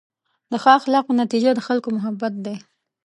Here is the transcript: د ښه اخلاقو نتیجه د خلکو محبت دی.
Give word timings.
د 0.51 0.53
ښه 0.63 0.69
اخلاقو 0.79 1.17
نتیجه 1.23 1.51
د 1.55 1.59
خلکو 1.67 1.87
محبت 1.95 2.33
دی. 2.45 2.55